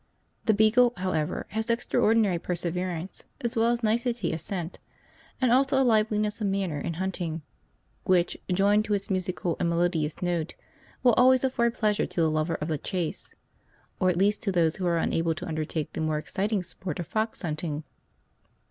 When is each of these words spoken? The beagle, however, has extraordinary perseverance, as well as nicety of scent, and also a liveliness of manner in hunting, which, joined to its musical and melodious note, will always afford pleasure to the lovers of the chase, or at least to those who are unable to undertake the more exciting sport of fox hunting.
The 0.45 0.55
beagle, 0.55 0.93
however, 0.97 1.45
has 1.49 1.69
extraordinary 1.69 2.39
perseverance, 2.39 3.25
as 3.41 3.55
well 3.55 3.69
as 3.69 3.83
nicety 3.83 4.33
of 4.33 4.41
scent, 4.41 4.79
and 5.39 5.51
also 5.51 5.79
a 5.79 5.85
liveliness 5.85 6.41
of 6.41 6.47
manner 6.47 6.79
in 6.79 6.95
hunting, 6.95 7.43
which, 8.03 8.35
joined 8.51 8.83
to 8.85 8.95
its 8.95 9.11
musical 9.11 9.57
and 9.59 9.69
melodious 9.69 10.19
note, 10.23 10.55
will 11.03 11.13
always 11.13 11.43
afford 11.43 11.75
pleasure 11.75 12.07
to 12.07 12.19
the 12.21 12.31
lovers 12.31 12.57
of 12.61 12.67
the 12.67 12.79
chase, 12.79 13.35
or 13.99 14.09
at 14.09 14.17
least 14.17 14.41
to 14.41 14.51
those 14.51 14.77
who 14.77 14.87
are 14.87 14.97
unable 14.97 15.35
to 15.35 15.47
undertake 15.47 15.93
the 15.93 16.01
more 16.01 16.17
exciting 16.17 16.63
sport 16.63 16.97
of 16.97 17.05
fox 17.05 17.43
hunting. 17.43 17.83